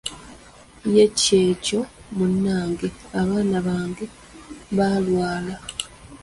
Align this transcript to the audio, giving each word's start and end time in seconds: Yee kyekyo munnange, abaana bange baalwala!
Yee 0.93 1.07
kyekyo 1.19 1.79
munnange, 2.15 2.87
abaana 3.19 3.57
bange 3.67 4.05
baalwala! 4.77 5.55